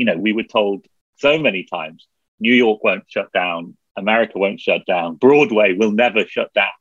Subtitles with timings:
[0.00, 2.06] you know, we were told so many times
[2.40, 6.72] New York won't shut down, America won't shut down, Broadway will never shut down.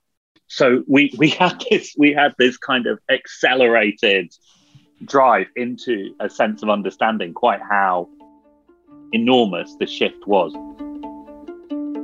[0.48, 4.34] So we we had this we had this kind of accelerated
[5.04, 8.08] drive into a sense of understanding quite how
[9.12, 10.54] enormous the shift was.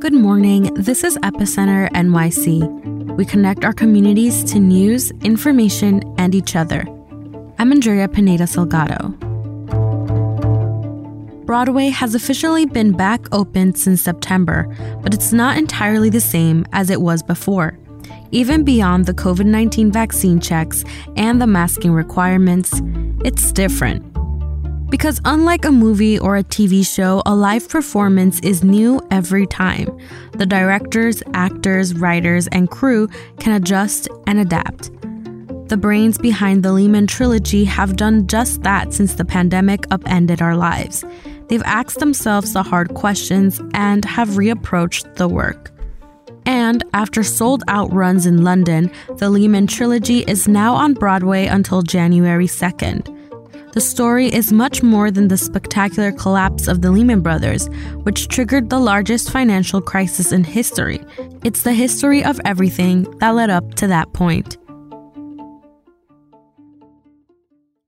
[0.01, 0.63] Good morning.
[0.73, 3.15] This is Epicenter NYC.
[3.15, 6.85] We connect our communities to news, information, and each other.
[7.57, 9.34] I'm Andrea Pineda Salgado.
[11.45, 14.67] Broadway has officially been back open since September,
[15.03, 17.77] but it's not entirely the same as it was before.
[18.31, 20.83] Even beyond the COVID 19 vaccine checks
[21.15, 22.81] and the masking requirements,
[23.23, 24.03] it's different.
[24.89, 29.95] Because unlike a movie or a TV show, a live performance is new every time.
[30.33, 33.07] The directors, actors, writers, and crew
[33.39, 34.89] can adjust and adapt.
[35.67, 40.55] The brains behind the Lehman trilogy have done just that since the pandemic upended our
[40.55, 41.03] lives.
[41.47, 45.71] They've asked themselves the hard questions and have reapproached the work.
[46.45, 51.81] And after sold out runs in London, the Lehman trilogy is now on Broadway until
[51.81, 53.11] January 2nd.
[53.73, 57.67] The story is much more than the spectacular collapse of the Lehman Brothers,
[58.03, 61.03] which triggered the largest financial crisis in history.
[61.43, 64.57] It's the history of everything that led up to that point.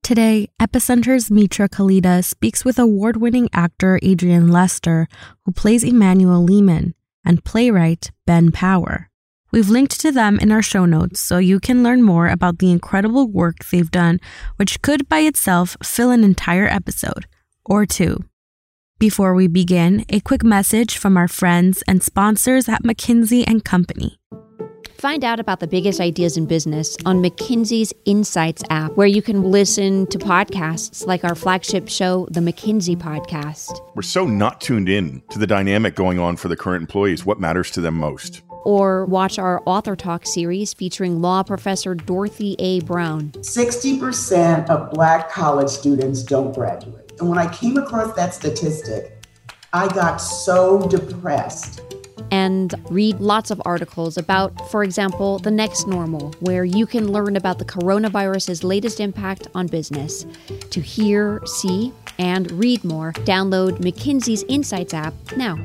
[0.08, 5.10] Today, Epicenter's Mitra Kalita speaks with award winning actor Adrian Lester,
[5.44, 9.10] who plays Emanuel Lehman, and playwright Ben Power.
[9.52, 12.72] We've linked to them in our show notes so you can learn more about the
[12.72, 14.22] incredible work they've done,
[14.56, 17.26] which could by itself fill an entire episode
[17.66, 18.24] or two.
[19.00, 24.18] Before we begin, a quick message from our friends and sponsors at McKinsey and Company.
[25.00, 29.44] Find out about the biggest ideas in business on McKinsey's Insights app, where you can
[29.44, 33.80] listen to podcasts like our flagship show, The McKinsey Podcast.
[33.94, 37.40] We're so not tuned in to the dynamic going on for the current employees, what
[37.40, 38.42] matters to them most.
[38.64, 42.80] Or watch our Author Talk series featuring law professor Dorothy A.
[42.80, 43.34] Brown.
[43.34, 47.12] 60% of Black college students don't graduate.
[47.20, 49.24] And when I came across that statistic,
[49.74, 51.82] I got so depressed
[52.32, 57.36] and read lots of articles about, for example, the next normal, where you can learn
[57.36, 60.26] about the coronavirus's latest impact on business.
[60.72, 65.58] To hear, see, and read more, download McKinsey's Insights app now.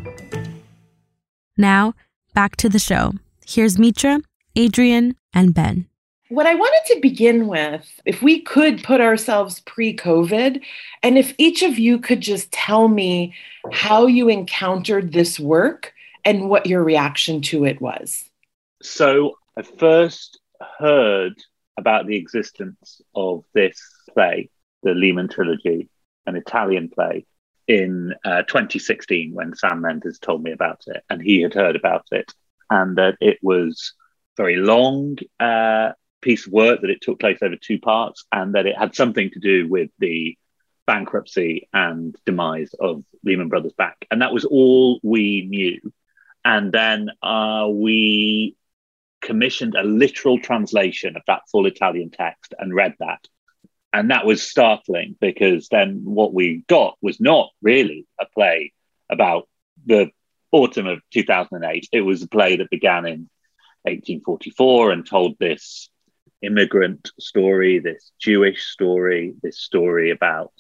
[1.57, 1.95] Now,
[2.35, 3.13] back to the show.
[3.47, 4.21] Here's Mitra,
[4.57, 5.87] Adrian, and Ben.
[6.29, 10.63] What I wanted to begin with, if we could put ourselves pre COVID,
[11.03, 13.35] and if each of you could just tell me
[13.71, 15.92] how you encountered this work
[16.25, 18.25] and what your reaction to it was.
[18.83, 20.41] So I first
[20.79, 21.35] heard
[21.77, 23.81] about the existence of this
[24.13, 24.51] play,
[24.83, 25.89] the Lehman Trilogy,
[26.27, 27.27] an Italian play,
[27.69, 32.07] in uh, 2016 when Sam Mendes told me about it, and he had heard about
[32.11, 32.33] it,
[32.71, 33.95] and that it was
[34.37, 38.67] very long uh, piece of work that it took place over two parts, and that
[38.67, 40.37] it had something to do with the
[40.87, 45.93] bankruptcy and demise of Lehman Brothers Bank, and that was all we knew
[46.45, 48.57] and then uh, we
[49.21, 53.21] commissioned a literal translation of that full Italian text and read that.
[53.93, 58.73] And that was startling because then what we got was not really a play
[59.11, 59.49] about
[59.87, 60.11] the
[60.51, 61.89] autumn of 2008.
[61.93, 63.29] It was a play that began in
[63.83, 65.91] 1844 and told this
[66.41, 70.53] immigrant story, this Jewish story, this story about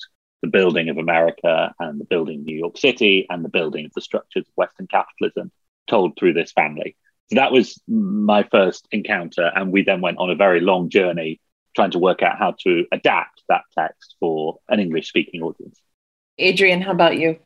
[0.43, 3.93] the building of America and the building of New York City and the building of
[3.95, 5.51] the structures of Western capitalism
[5.89, 6.97] told through this family.
[7.31, 9.51] So that was my first encounter.
[9.55, 11.41] And we then went on a very long journey
[11.75, 15.81] trying to work out how to adapt that text for an English speaking audience.
[16.39, 17.39] Adrian, how about you?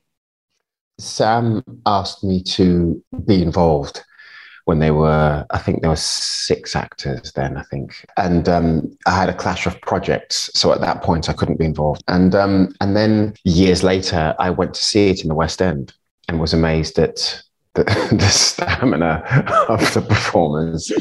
[0.98, 4.02] Sam asked me to be involved
[4.64, 8.04] when they were, I think there were six actors then, I think.
[8.16, 10.50] And um, I had a clash of projects.
[10.54, 12.02] So at that point, I couldn't be involved.
[12.08, 15.92] And, um, and then years later, I went to see it in the West End
[16.28, 17.42] and was amazed at
[17.76, 19.22] the, the stamina
[19.68, 20.92] of the performers.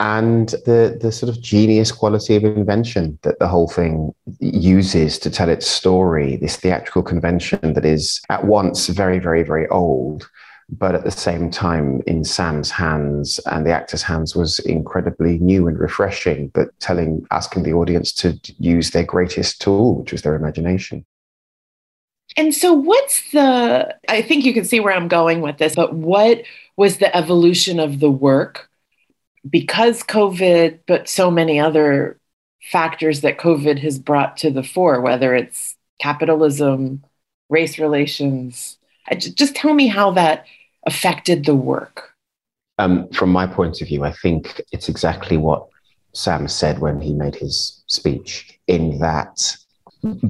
[0.00, 5.30] And the the sort of genius quality of invention that the whole thing uses to
[5.30, 10.28] tell its story this theatrical convention that is at once very very very old
[10.70, 15.68] but at the same time in sam's hands and the actors hands was incredibly new
[15.68, 20.34] and refreshing but telling asking the audience to use their greatest tool which was their
[20.34, 21.04] imagination
[22.36, 25.94] and so, what's the, I think you can see where I'm going with this, but
[25.94, 26.42] what
[26.76, 28.68] was the evolution of the work
[29.48, 32.18] because COVID, but so many other
[32.62, 37.04] factors that COVID has brought to the fore, whether it's capitalism,
[37.48, 38.78] race relations.
[39.16, 40.46] Just tell me how that
[40.86, 42.10] affected the work.
[42.78, 45.66] Um, from my point of view, I think it's exactly what
[46.14, 49.56] Sam said when he made his speech, in that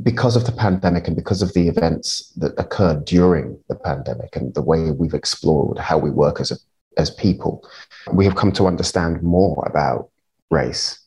[0.03, 4.55] because of the pandemic and because of the events that occurred during the pandemic and
[4.55, 6.57] the way we've explored how we work as a,
[6.99, 7.67] as people,
[8.13, 10.11] we have come to understand more about
[10.51, 10.99] race,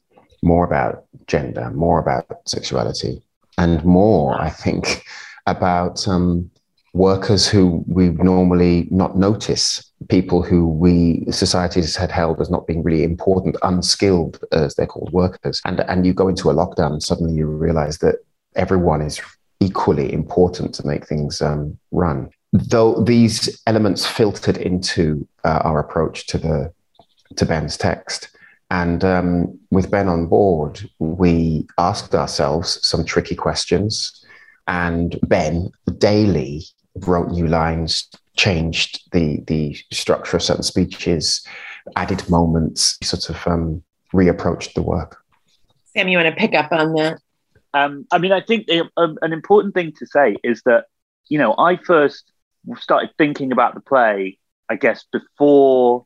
[0.41, 3.21] more about gender, more about sexuality,
[3.57, 5.05] and more, I think,
[5.45, 6.49] about um,
[6.93, 12.81] workers who we normally not notice, people who we societies had held as not being
[12.81, 15.61] really important, unskilled as they're called workers.
[15.65, 18.24] And and you go into a lockdown and suddenly you realize that
[18.55, 19.21] everyone is
[19.59, 22.29] equally important to make things um, run.
[22.51, 26.73] Though these elements filtered into uh, our approach to the
[27.35, 28.29] to Ben's text,
[28.71, 34.23] and um, with Ben on board, we asked ourselves some tricky questions.
[34.67, 36.63] And Ben daily
[37.05, 41.45] wrote new lines, changed the the structure of certain speeches,
[41.95, 45.17] added moments, sort of um, reapproached the work.
[45.85, 47.19] Sam, you want to pick up on that?
[47.75, 50.85] Um, I mean, I think the, um, an important thing to say is that
[51.27, 52.31] you know I first
[52.79, 54.39] started thinking about the play,
[54.69, 56.05] I guess, before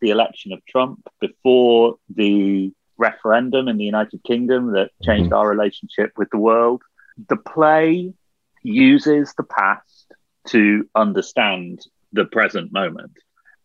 [0.00, 5.34] the election of Trump, before the referendum in the United Kingdom that changed mm-hmm.
[5.34, 6.82] our relationship with the world.
[7.28, 8.14] The play
[8.62, 10.12] uses the past
[10.48, 11.82] to understand
[12.12, 13.12] the present moment.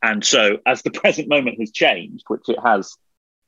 [0.03, 2.97] And so, as the present moment has changed, which it has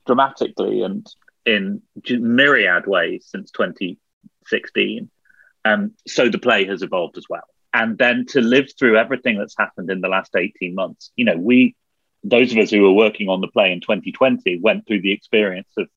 [0.06, 1.06] dramatically and
[1.50, 5.10] in myriad ways since 2016,
[5.64, 7.42] um, so the play has evolved as well.
[7.72, 11.36] And then to live through everything that's happened in the last 18 months, you know,
[11.36, 11.76] we,
[12.24, 15.68] those of us who were working on the play in 2020, went through the experience
[15.76, 15.88] of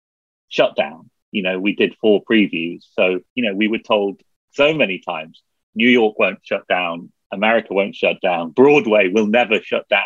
[0.49, 1.09] shutdown.
[1.31, 2.83] You know, we did four previews.
[2.93, 4.21] So, you know, we were told
[4.51, 5.41] so many times
[5.73, 8.51] New York won't shut down, America won't shut down.
[8.51, 10.05] Broadway will never shut down.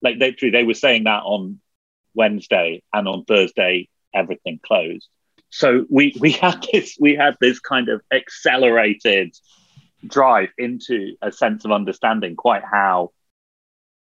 [0.00, 1.60] Like literally, they were saying that on
[2.14, 5.08] Wednesday and on Thursday, everything closed.
[5.50, 9.36] So we we had this we had this kind of accelerated
[10.06, 13.12] drive into a sense of understanding quite how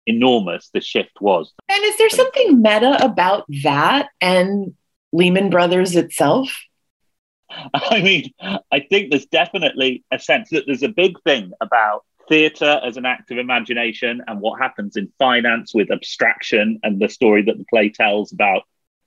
[0.07, 1.53] enormous the shift was.
[1.69, 4.75] And is there something meta about that and
[5.13, 6.49] Lehman Brothers itself?
[7.75, 12.81] I mean, I think there's definitely a sense that there's a big thing about theatre
[12.83, 17.43] as an act of imagination and what happens in finance with abstraction and the story
[17.43, 18.63] that the play tells about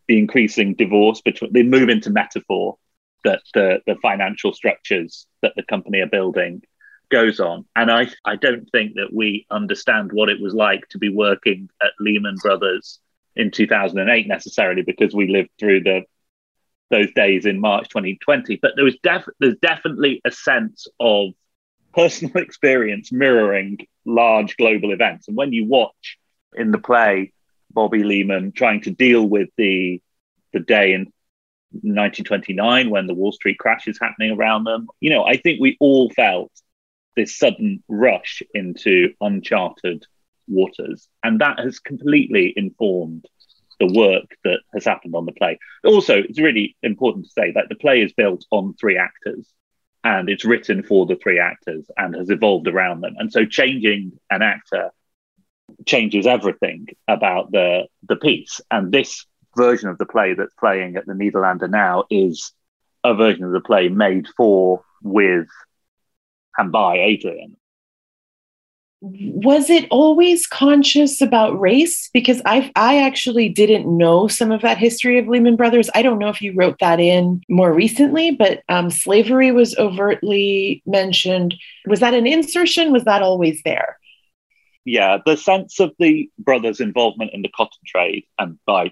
[0.07, 2.77] the increasing divorce between they move into metaphor
[3.23, 6.61] that the, the financial structures that the company are building
[7.09, 7.65] goes on.
[7.75, 11.69] And I, I don't think that we understand what it was like to be working
[11.81, 12.99] at Lehman Brothers
[13.35, 16.01] in 2008 necessarily because we lived through the
[16.89, 18.59] those days in March 2020.
[18.61, 21.31] But there was def- there's definitely a sense of
[21.93, 25.27] personal experience mirroring large global events.
[25.27, 26.17] And when you watch
[26.53, 27.33] in the play
[27.77, 30.01] Bobby Lehman trying to deal with the
[30.51, 31.01] the day in
[31.73, 35.77] 1929 when the Wall Street crash is happening around them, you know, I think we
[35.79, 36.51] all felt
[37.15, 40.07] this sudden rush into uncharted
[40.47, 43.25] waters, and that has completely informed
[43.79, 45.59] the work that has happened on the play.
[45.85, 49.47] Also, it's really important to say that the play is built on three actors
[50.03, 53.13] and it's written for the three actors and has evolved around them.
[53.19, 54.89] And so changing an actor
[55.85, 58.61] changes everything about the the piece.
[58.71, 62.53] And this version of the play that's playing at the Nederlander now is
[63.03, 65.47] a version of the play made for, with,
[66.57, 67.57] and by Adrian.
[68.99, 72.09] Was it always conscious about race?
[72.13, 75.87] Because i i actually didn't know some of that history of lehman brothers.
[75.93, 80.81] I don't know if you wrote that in more recently but um, slavery was overtly
[80.87, 81.53] mentioned.
[81.85, 82.91] Was that an insertion?
[82.91, 83.96] Was that always there
[84.87, 88.91] yeah the sense of the brothers involvement in the cotton trade and by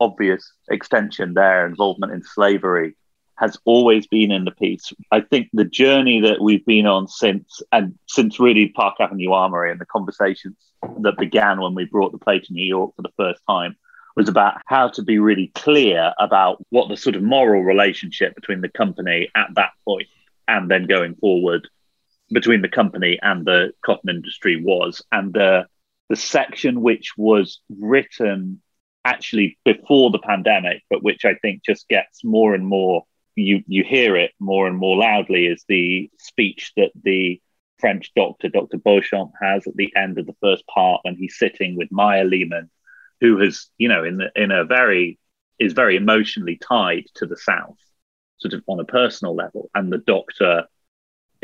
[0.00, 2.94] obvious extension their involvement in slavery
[3.36, 4.92] has always been in the piece.
[5.10, 9.70] I think the journey that we've been on since and since really Park Avenue Armory
[9.70, 10.56] and the conversations
[11.00, 13.76] that began when we brought the play to New York for the first time
[14.16, 18.60] was about how to be really clear about what the sort of moral relationship between
[18.60, 20.06] the company at that point
[20.46, 21.68] and then going forward
[22.34, 25.66] between the company and the cotton industry was and the
[26.10, 28.60] the section which was written
[29.06, 33.04] actually before the pandemic but which I think just gets more and more
[33.36, 37.40] you you hear it more and more loudly is the speech that the
[37.78, 38.78] French doctor, Dr.
[38.78, 42.70] Beauchamp, has at the end of the first part when he's sitting with Mayer Lehman,
[43.20, 45.18] who has, you know, in the, in a very
[45.58, 47.76] is very emotionally tied to the South,
[48.38, 50.64] sort of on a personal level, and the doctor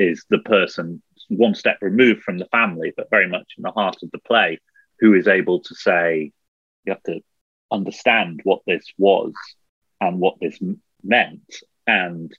[0.00, 3.96] is the person one step removed from the family, but very much in the heart
[4.02, 4.58] of the play,
[4.98, 6.32] who is able to say,
[6.84, 7.20] you have to
[7.70, 9.32] understand what this was
[10.00, 10.58] and what this
[11.02, 11.54] meant
[11.86, 12.32] and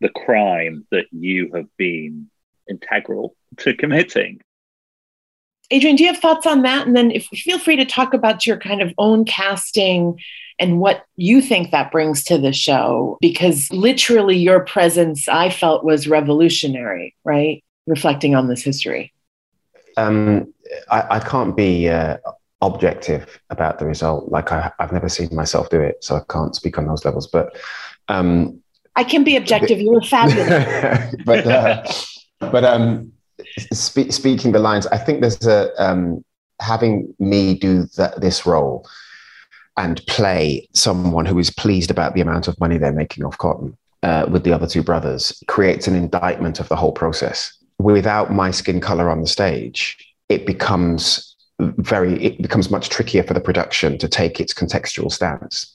[0.00, 2.30] the crime that you have been
[2.68, 4.40] integral to committing.
[5.70, 6.86] Adrian, do you have thoughts on that?
[6.86, 10.18] And then if, feel free to talk about your kind of own casting
[10.58, 15.84] and what you think that brings to the show, because literally your presence, I felt,
[15.84, 17.62] was revolutionary, right?
[17.86, 19.12] Reflecting on this history.
[19.96, 20.52] Um,
[20.90, 22.18] I, I, can't be uh,
[22.60, 24.30] objective about the result.
[24.30, 27.26] Like I, have never seen myself do it, so I can't speak on those levels.
[27.26, 27.56] But
[28.08, 28.60] um,
[28.96, 29.80] I can be objective.
[29.80, 31.14] You were fabulous.
[31.24, 31.84] but uh,
[32.40, 33.12] but um,
[33.72, 36.24] spe- speaking the lines, I think there's a um,
[36.60, 38.88] having me do that this role
[39.76, 43.76] and play someone who is pleased about the amount of money they're making off cotton
[44.02, 47.56] uh, with the other two brothers creates an indictment of the whole process.
[47.78, 49.96] Without my skin color on the stage,
[50.28, 55.74] it becomes very it becomes much trickier for the production to take its contextual stance.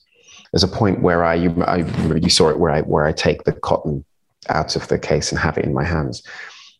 [0.51, 1.77] There's a point where I you, I,
[2.15, 4.05] you saw it where I where I take the cotton
[4.49, 6.21] out of the case and have it in my hands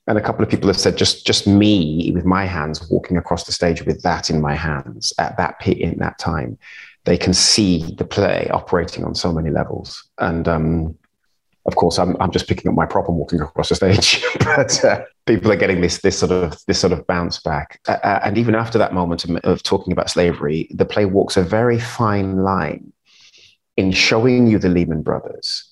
[0.08, 3.46] and a couple of people have said just just me with my hands walking across
[3.46, 6.58] the stage with that in my hands at that pit in that time
[7.06, 10.04] they can see the play operating on so many levels.
[10.20, 10.98] And um,
[11.66, 14.84] of course I'm, I'm just picking up my prop and walking across the stage but
[14.84, 17.80] uh, people are getting this this sort of this sort of bounce back.
[17.88, 21.44] Uh, and even after that moment of, of talking about slavery the play walks a
[21.44, 22.92] very fine line
[23.78, 25.70] in showing you the lehman brothers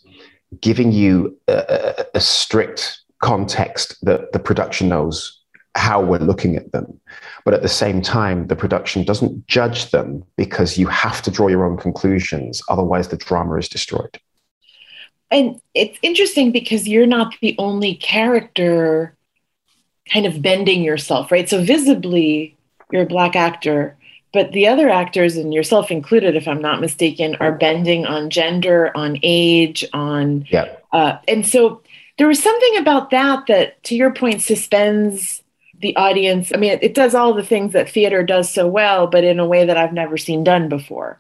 [0.60, 5.40] giving you a, a strict context that the production knows
[5.76, 7.00] how we're looking at them.
[7.46, 11.48] But at the same time, the production doesn't judge them because you have to draw
[11.48, 12.62] your own conclusions.
[12.68, 14.20] Otherwise, the drama is destroyed.
[15.30, 19.16] And it's interesting because you're not the only character
[20.12, 21.48] kind of bending yourself, right?
[21.48, 22.58] So visibly,
[22.92, 23.96] you're a Black actor,
[24.34, 28.96] but the other actors, and yourself included, if I'm not mistaken, are bending on gender,
[28.96, 30.46] on age, on.
[30.50, 30.76] Yeah.
[30.92, 31.82] Uh, and so
[32.22, 35.42] there was something about that that, to your point, suspends
[35.80, 36.52] the audience.
[36.54, 39.40] I mean, it, it does all the things that theater does so well, but in
[39.40, 41.20] a way that I've never seen done before.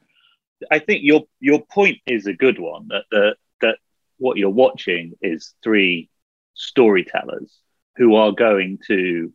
[0.69, 2.89] I think your your point is a good one.
[2.89, 3.79] That the that
[4.19, 6.07] what you're watching is three
[6.53, 7.51] storytellers
[7.95, 9.33] who are going to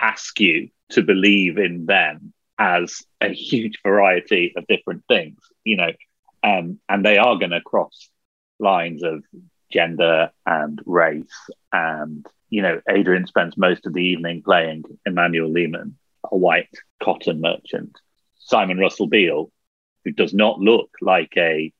[0.00, 5.92] ask you to believe in them as a huge variety of different things, you know,
[6.42, 8.08] um, and they are going to cross
[8.58, 9.22] lines of
[9.72, 11.50] gender and race.
[11.72, 15.96] And, you know, Adrian spends most of the evening playing Emanuel Lehman,
[16.30, 17.98] a white cotton merchant.
[18.38, 19.50] Simon Russell Beale,
[20.04, 21.72] who does not look like a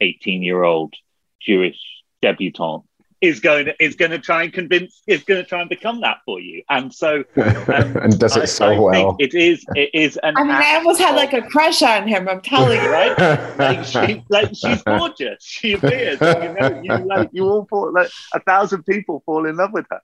[0.00, 0.94] 18 year old
[1.40, 1.80] Jewish
[2.22, 2.84] debutante
[3.20, 6.00] is going to, is going to try and convince is going to try and become
[6.00, 6.62] that for you.
[6.70, 9.16] And so um, and does it I, so I well.
[9.18, 12.28] it is it is an i mean i almost had like a crush on him
[12.28, 12.90] i'm telling you.
[12.90, 13.10] Right?
[13.60, 15.44] Like, she, like she's gorgeous.
[15.44, 19.56] She appears you know you like you all fall like a thousand people fall in
[19.56, 20.00] love with her.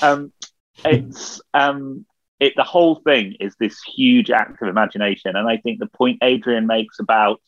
[0.00, 0.32] Um
[0.84, 2.06] it's um
[2.40, 5.36] it the whole thing is this huge act of imagination.
[5.36, 7.40] And i think the point adrian makes about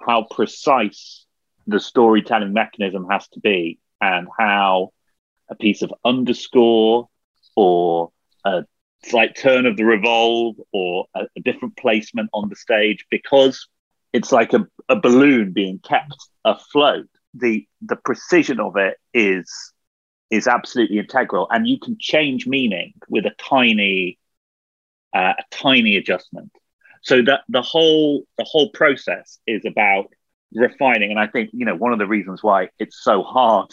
[0.00, 1.26] how precise
[1.66, 4.92] the storytelling mechanism has to be and how
[5.50, 7.08] a piece of underscore
[7.56, 8.10] or
[8.44, 8.64] a
[9.04, 13.68] slight turn of the revolve or a, a different placement on the stage because
[14.12, 17.08] it's like a, a balloon being kept afloat.
[17.34, 19.72] The the precision of it is
[20.30, 24.18] is absolutely integral and you can change meaning with a tiny
[25.14, 26.50] uh, a tiny adjustment.
[27.02, 30.06] So that the whole the whole process is about
[30.54, 33.68] refining and i think you know one of the reasons why it's so hard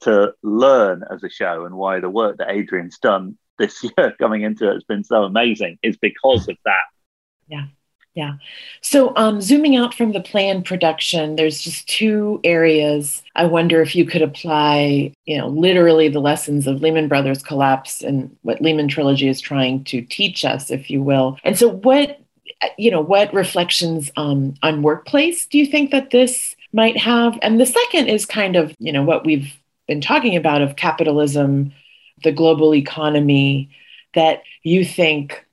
[0.00, 4.42] to learn as a show and why the work that Adrian's done this year coming
[4.42, 6.84] into it has been so amazing is because of that.
[7.46, 7.66] Yeah.
[8.14, 8.32] Yeah.
[8.80, 13.22] So, um, zooming out from the planned production, there's just two areas.
[13.36, 18.02] I wonder if you could apply, you know, literally the lessons of Lehman Brothers collapse
[18.02, 21.38] and what Lehman Trilogy is trying to teach us, if you will.
[21.44, 22.18] And so, what,
[22.76, 27.38] you know, what reflections um, on workplace do you think that this might have?
[27.40, 29.54] And the second is kind of, you know, what we've
[29.88, 31.72] been talking about of capitalism,
[32.22, 33.70] the global economy,
[34.14, 35.44] that you think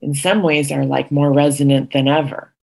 [0.00, 2.54] in some ways are like more resonant than ever?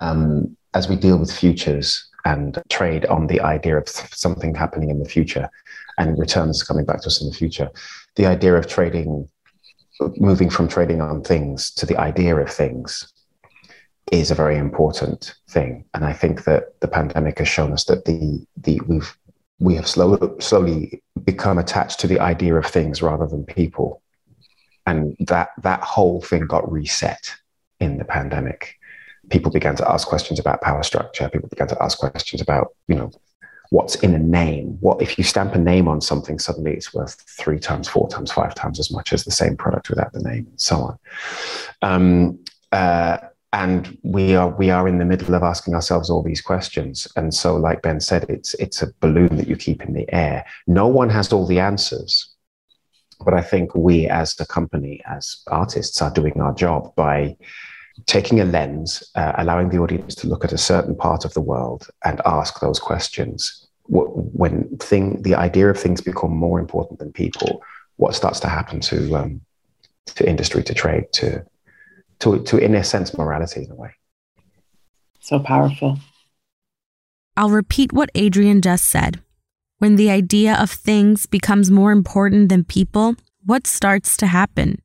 [0.00, 5.00] Um, as we deal with futures and trade on the idea of something happening in
[5.00, 5.48] the future
[5.96, 7.70] and returns coming back to us in the future,
[8.16, 9.28] the idea of trading,
[10.18, 13.12] moving from trading on things to the idea of things
[14.12, 15.84] is a very important thing.
[15.94, 19.16] And I think that the pandemic has shown us that the, the we've
[19.58, 24.02] we have slowly, slowly become attached to the idea of things rather than people.
[24.86, 27.34] And that, that whole thing got reset
[27.80, 28.78] in the pandemic.
[29.30, 31.28] People began to ask questions about power structure.
[31.28, 33.10] People began to ask questions about, you know,
[33.70, 34.78] what's in a name.
[34.80, 38.32] What if you stamp a name on something, suddenly it's worth three times, four times,
[38.32, 40.98] five times as much as the same product without the name, and so on.
[41.82, 42.38] Um,
[42.72, 43.18] uh,
[43.52, 47.08] and we are we are in the middle of asking ourselves all these questions.
[47.16, 50.44] And so like ben said it's it's a balloon that you keep in the air.
[50.66, 52.34] No one has all the answers.
[53.24, 57.36] But i think we as a company as artists are doing our job by
[58.06, 61.40] taking a lens uh, allowing the audience to look at a certain part of the
[61.40, 63.66] world and ask those questions.
[63.88, 67.62] When thing the idea of things become more important than people
[67.96, 69.40] what starts to happen to um,
[70.06, 71.44] to industry to trade to
[72.20, 73.90] to, to in a sense, morality in a way.
[75.20, 75.98] So powerful.
[77.36, 79.20] I'll repeat what Adrian just said.
[79.78, 84.82] When the idea of things becomes more important than people, what starts to happen?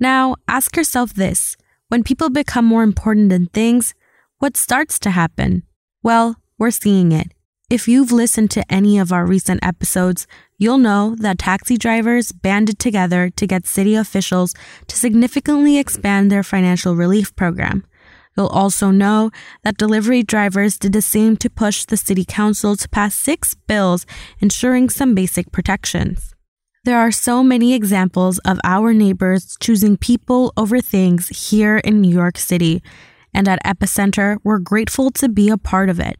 [0.00, 1.56] Now, ask yourself this
[1.88, 3.94] when people become more important than things,
[4.38, 5.62] what starts to happen?
[6.02, 7.32] Well, we're seeing it.
[7.68, 12.78] If you've listened to any of our recent episodes, you'll know that taxi drivers banded
[12.78, 14.54] together to get city officials
[14.86, 17.84] to significantly expand their financial relief program.
[18.36, 19.32] You'll also know
[19.64, 24.06] that delivery drivers did the same to push the city council to pass six bills
[24.38, 26.36] ensuring some basic protections.
[26.84, 32.14] There are so many examples of our neighbors choosing people over things here in New
[32.14, 32.80] York City,
[33.34, 36.16] and at Epicenter, we're grateful to be a part of it.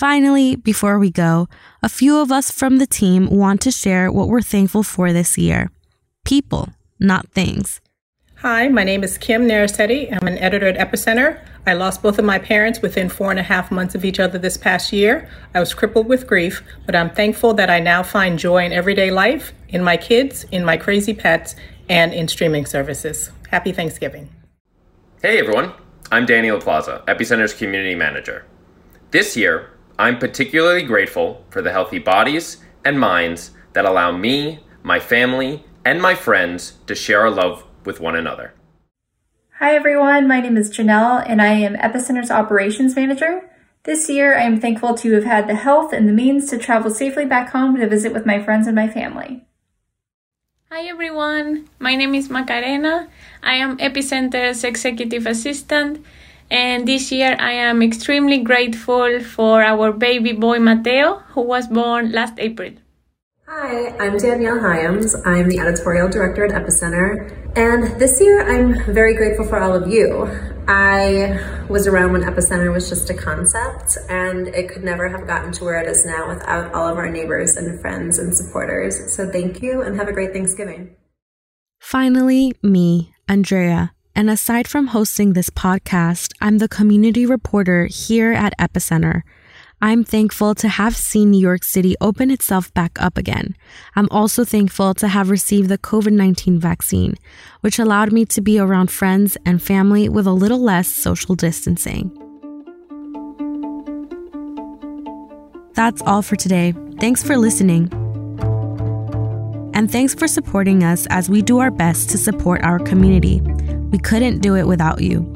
[0.00, 1.46] Finally, before we go,
[1.82, 5.36] a few of us from the team want to share what we're thankful for this
[5.36, 5.70] year
[6.24, 7.82] people, not things.
[8.36, 10.10] Hi, my name is Kim Narasetti.
[10.10, 11.44] I'm an editor at Epicenter.
[11.66, 14.38] I lost both of my parents within four and a half months of each other
[14.38, 15.28] this past year.
[15.54, 19.10] I was crippled with grief, but I'm thankful that I now find joy in everyday
[19.10, 21.56] life, in my kids, in my crazy pets,
[21.90, 23.32] and in streaming services.
[23.50, 24.30] Happy Thanksgiving.
[25.20, 25.74] Hey everyone,
[26.10, 28.46] I'm Daniel Plaza, Epicenter's community manager.
[29.10, 34.98] This year, I'm particularly grateful for the healthy bodies and minds that allow me, my
[34.98, 38.54] family, and my friends to share our love with one another.
[39.58, 43.50] Hi everyone, my name is Janelle and I am Epicenter's operations manager.
[43.82, 46.90] This year I am thankful to have had the health and the means to travel
[46.90, 49.44] safely back home to visit with my friends and my family.
[50.70, 53.10] Hi everyone, my name is Macarena.
[53.42, 56.02] I am Epicenter's executive assistant
[56.50, 62.12] and this year I am extremely grateful for our baby boy Mateo, who was born
[62.12, 62.72] last April.
[63.46, 65.14] Hi, I'm Danielle Hyams.
[65.26, 67.36] I'm the editorial director at Epicenter.
[67.56, 70.26] And this year I'm very grateful for all of you.
[70.68, 75.50] I was around when Epicenter was just a concept and it could never have gotten
[75.52, 79.16] to where it is now without all of our neighbors and friends and supporters.
[79.16, 80.94] So thank you and have a great Thanksgiving.
[81.80, 83.92] Finally, me, Andrea.
[84.14, 89.22] And aside from hosting this podcast, I'm the community reporter here at Epicenter.
[89.82, 93.56] I'm thankful to have seen New York City open itself back up again.
[93.96, 97.14] I'm also thankful to have received the COVID 19 vaccine,
[97.62, 102.10] which allowed me to be around friends and family with a little less social distancing.
[105.72, 106.74] That's all for today.
[106.98, 107.88] Thanks for listening.
[109.72, 113.40] And thanks for supporting us as we do our best to support our community.
[113.90, 115.26] We couldn't do it without you.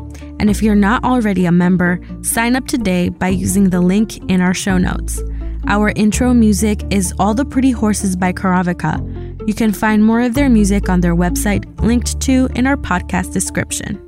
[0.41, 4.41] And if you're not already a member, sign up today by using the link in
[4.41, 5.23] our show notes.
[5.67, 9.49] Our intro music is All the Pretty Horses by Karavika.
[9.49, 13.33] You can find more of their music on their website, linked to in our podcast
[13.33, 14.04] description.